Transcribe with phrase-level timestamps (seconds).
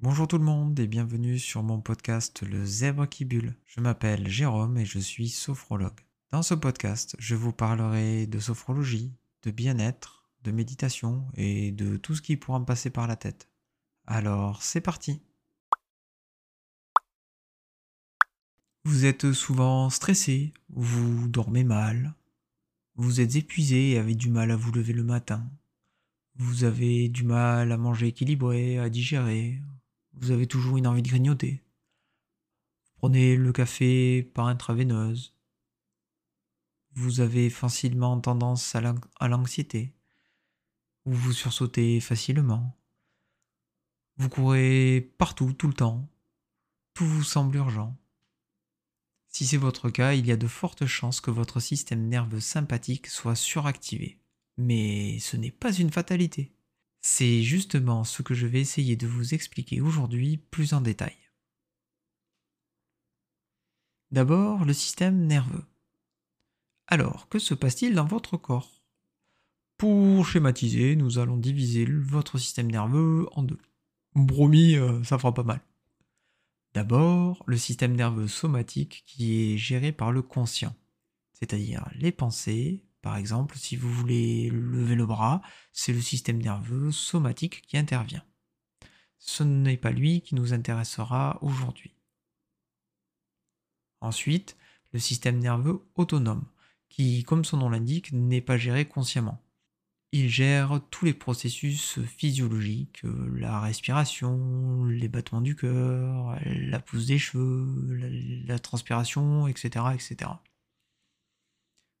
[0.00, 3.56] Bonjour tout le monde et bienvenue sur mon podcast Le Zèbre qui bulle.
[3.64, 5.98] Je m'appelle Jérôme et je suis sophrologue.
[6.30, 12.14] Dans ce podcast, je vous parlerai de sophrologie, de bien-être, de méditation et de tout
[12.14, 13.48] ce qui pourra me passer par la tête.
[14.06, 15.22] Alors, c'est parti
[18.84, 22.14] Vous êtes souvent stressé, vous dormez mal,
[22.96, 25.50] vous êtes épuisé et avez du mal à vous lever le matin.
[26.36, 29.62] Vous avez du mal à manger équilibré, à digérer,
[30.16, 31.62] vous avez toujours une envie de grignoter.
[32.96, 35.34] Prenez le café par intraveineuse.
[36.94, 39.94] Vous avez facilement tendance à l'anxiété.
[41.04, 42.76] Ou vous sursautez facilement.
[44.16, 46.08] Vous courez partout, tout le temps.
[46.94, 47.94] Tout vous semble urgent.
[49.28, 53.06] Si c'est votre cas, il y a de fortes chances que votre système nerveux sympathique
[53.08, 54.18] soit suractivé.
[54.56, 56.55] Mais ce n'est pas une fatalité.
[57.08, 61.14] C'est justement ce que je vais essayer de vous expliquer aujourd'hui plus en détail.
[64.10, 65.64] D'abord, le système nerveux.
[66.88, 68.82] Alors, que se passe-t-il dans votre corps?
[69.76, 73.60] Pour schématiser, nous allons diviser votre système nerveux en deux.
[74.16, 75.60] Bromi, euh, ça fera pas mal.
[76.74, 80.74] D'abord, le système nerveux somatique qui est géré par le conscient,
[81.34, 85.40] c'est-à-dire les pensées, par exemple, si vous voulez lever le bras,
[85.72, 88.24] c'est le système nerveux somatique qui intervient.
[89.18, 91.94] Ce n'est pas lui qui nous intéressera aujourd'hui.
[94.00, 94.56] Ensuite,
[94.92, 96.46] le système nerveux autonome,
[96.88, 99.40] qui, comme son nom l'indique, n'est pas géré consciemment.
[100.10, 107.20] Il gère tous les processus physiologiques, la respiration, les battements du cœur, la pousse des
[107.20, 110.32] cheveux, la, transpiration, etc., etc.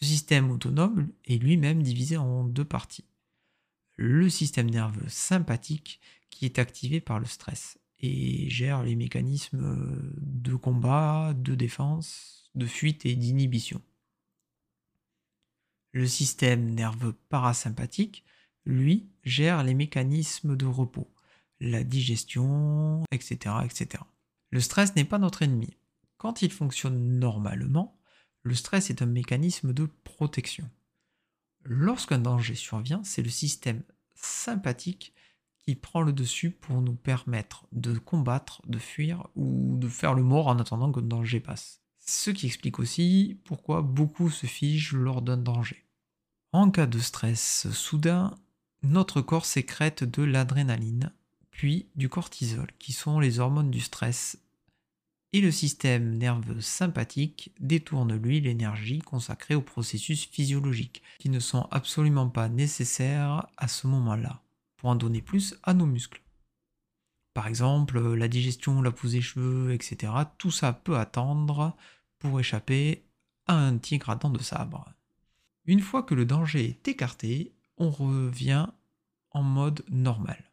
[0.00, 3.04] Ce système autonome est lui-même divisé en deux parties.
[3.96, 10.54] Le système nerveux sympathique qui est activé par le stress et gère les mécanismes de
[10.54, 13.82] combat, de défense, de fuite et d'inhibition.
[15.90, 18.24] Le système nerveux parasympathique,
[18.66, 21.12] lui, gère les mécanismes de repos,
[21.58, 23.56] la digestion, etc.
[23.64, 24.04] etc.
[24.50, 25.76] Le stress n'est pas notre ennemi.
[26.18, 27.97] Quand il fonctionne normalement,
[28.42, 30.68] le stress est un mécanisme de protection.
[31.64, 33.82] Lorsqu'un danger survient, c'est le système
[34.14, 35.12] sympathique
[35.58, 40.22] qui prend le dessus pour nous permettre de combattre, de fuir ou de faire le
[40.22, 41.82] mort en attendant que le danger passe.
[41.98, 45.84] Ce qui explique aussi pourquoi beaucoup se figent lors d'un danger.
[46.52, 48.34] En cas de stress soudain,
[48.82, 51.12] notre corps sécrète de l'adrénaline,
[51.50, 54.38] puis du cortisol, qui sont les hormones du stress
[55.32, 61.68] et le système nerveux sympathique détourne lui l'énergie consacrée aux processus physiologiques, qui ne sont
[61.70, 64.42] absolument pas nécessaires à ce moment-là,
[64.76, 66.22] pour en donner plus à nos muscles.
[67.34, 71.76] Par exemple, la digestion, la pousse des cheveux, etc., tout ça peut attendre
[72.18, 73.04] pour échapper
[73.46, 74.92] à un tigre à dents de sabre.
[75.64, 78.66] Une fois que le danger est écarté, on revient
[79.30, 80.47] en mode normal.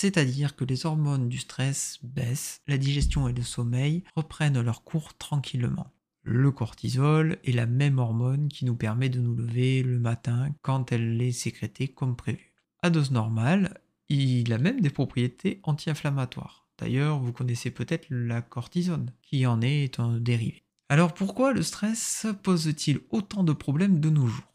[0.00, 5.12] C'est-à-dire que les hormones du stress baissent, la digestion et le sommeil reprennent leur cours
[5.18, 5.92] tranquillement.
[6.22, 10.90] Le cortisol est la même hormone qui nous permet de nous lever le matin quand
[10.90, 12.54] elle est sécrétée comme prévu.
[12.82, 13.78] À dose normale,
[14.08, 16.66] il a même des propriétés anti-inflammatoires.
[16.78, 20.64] D'ailleurs, vous connaissez peut-être la cortisone, qui en est un dérivé.
[20.88, 24.49] Alors pourquoi le stress pose-t-il autant de problèmes de nos jours?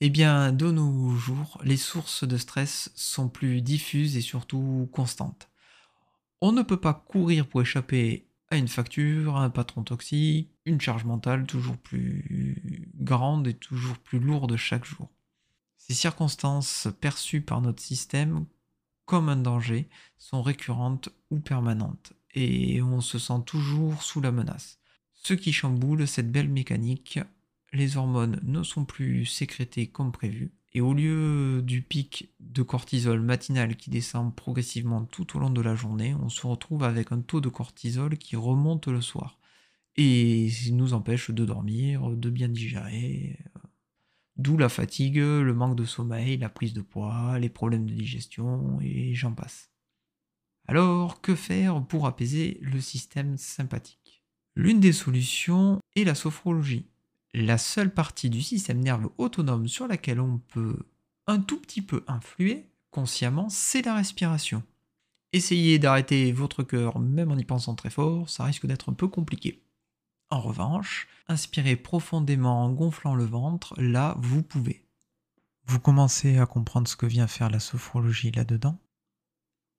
[0.00, 5.48] Eh bien, de nos jours, les sources de stress sont plus diffuses et surtout constantes.
[6.40, 10.80] On ne peut pas courir pour échapper à une facture, à un patron toxique, une
[10.80, 15.08] charge mentale toujours plus grande et toujours plus lourde chaque jour.
[15.78, 18.44] Ces circonstances perçues par notre système
[19.06, 24.78] comme un danger sont récurrentes ou permanentes et on se sent toujours sous la menace.
[25.14, 27.20] Ce qui chamboule cette belle mécanique
[27.72, 33.20] les hormones ne sont plus sécrétées comme prévu, et au lieu du pic de cortisol
[33.20, 37.20] matinal qui descend progressivement tout au long de la journée, on se retrouve avec un
[37.20, 39.38] taux de cortisol qui remonte le soir,
[39.96, 43.38] et nous empêche de dormir, de bien digérer.
[44.36, 48.78] D'où la fatigue, le manque de sommeil, la prise de poids, les problèmes de digestion,
[48.82, 49.70] et j'en passe.
[50.68, 54.24] Alors, que faire pour apaiser le système sympathique?
[54.54, 56.90] L'une des solutions est la sophrologie
[57.36, 60.78] la seule partie du système nerveux autonome sur laquelle on peut
[61.26, 64.62] un tout petit peu influer consciemment, c'est la respiration.
[65.34, 69.06] Essayez d'arrêter votre cœur même en y pensant très fort, ça risque d'être un peu
[69.06, 69.62] compliqué.
[70.30, 74.86] En revanche, inspirez profondément en gonflant le ventre, là vous pouvez.
[75.66, 78.80] Vous commencez à comprendre ce que vient faire la sophrologie là-dedans?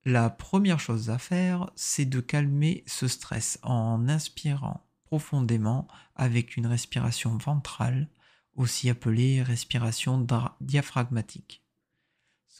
[0.05, 6.67] La première chose à faire, c'est de calmer ce stress en inspirant profondément avec une
[6.67, 8.09] respiration ventrale,
[8.55, 10.25] aussi appelée respiration
[10.61, 11.63] diaphragmatique.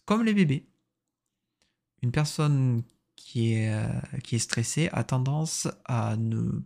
[0.06, 0.70] Comme les bébés.
[2.02, 2.84] Une personne
[3.16, 6.62] qui est, euh, qui est stressée a tendance à ne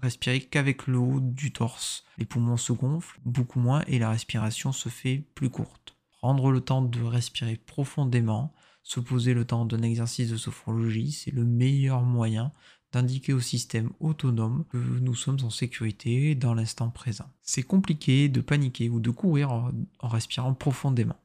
[0.00, 2.04] respirer qu'avec le haut du torse.
[2.16, 5.96] Les poumons se gonflent beaucoup moins et la respiration se fait plus courte.
[6.12, 11.32] Prendre le temps de respirer profondément, se poser le temps d'un exercice de sophrologie, c'est
[11.32, 12.52] le meilleur moyen
[12.94, 17.28] d'indiquer au système autonome que nous sommes en sécurité dans l'instant présent.
[17.42, 19.72] C'est compliqué de paniquer ou de courir en
[20.08, 21.16] respirant profondément.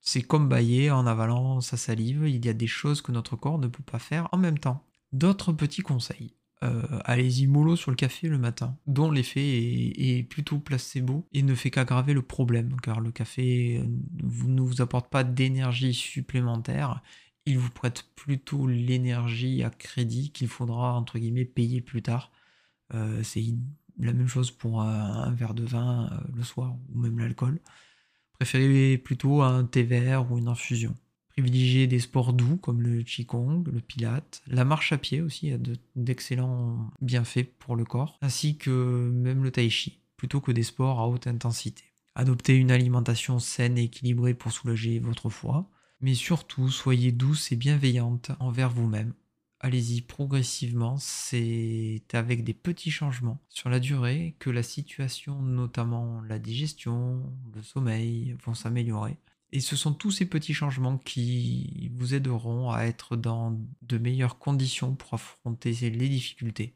[0.00, 3.58] C'est comme bailler en avalant sa salive, il y a des choses que notre corps
[3.58, 4.84] ne peut pas faire en même temps.
[5.12, 6.32] D'autres petits conseils.
[6.62, 11.54] Euh, allez-y mollo sur le café le matin, dont l'effet est, plutôt placebo et ne
[11.54, 13.86] fait qu'aggraver le problème, car le café euh,
[14.22, 17.02] ne vous apporte pas d'énergie supplémentaire,
[17.46, 22.32] il vous prête plutôt l'énergie à crédit qu'il faudra entre guillemets payer plus tard.
[22.94, 23.44] Euh, c'est
[23.98, 27.60] la même chose pour un, verre de vin le soir ou même l'alcool.
[28.34, 30.94] Préférez plutôt un thé vert ou une infusion.
[31.30, 35.58] Privilégiez des sports doux comme le qigong, le pilate, la marche à pied aussi a
[35.94, 40.98] d'excellents bienfaits pour le corps, ainsi que même le tai chi, plutôt que des sports
[40.98, 41.84] à haute intensité.
[42.14, 45.68] Adoptez une alimentation saine et équilibrée pour soulager votre foie,
[46.00, 49.14] mais surtout soyez douce et bienveillante envers vous-même.
[49.60, 56.38] Allez-y progressivement, c'est avec des petits changements sur la durée que la situation, notamment la
[56.38, 59.16] digestion, le sommeil, vont s'améliorer.
[59.52, 64.38] Et ce sont tous ces petits changements qui vous aideront à être dans de meilleures
[64.38, 66.74] conditions pour affronter les difficultés.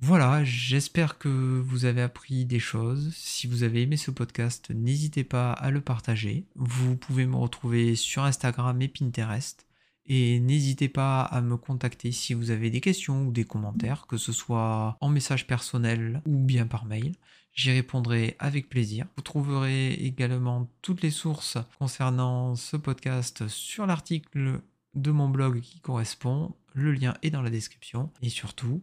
[0.00, 3.12] Voilà, j'espère que vous avez appris des choses.
[3.16, 6.44] Si vous avez aimé ce podcast, n'hésitez pas à le partager.
[6.54, 9.66] Vous pouvez me retrouver sur Instagram et Pinterest.
[10.06, 14.16] Et n'hésitez pas à me contacter si vous avez des questions ou des commentaires, que
[14.16, 17.12] ce soit en message personnel ou bien par mail.
[17.52, 19.06] J'y répondrai avec plaisir.
[19.16, 24.60] Vous trouverez également toutes les sources concernant ce podcast sur l'article
[24.94, 26.54] de mon blog qui correspond.
[26.72, 28.12] Le lien est dans la description.
[28.22, 28.80] Et surtout,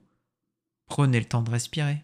[0.87, 2.03] prenez le temps de respirer.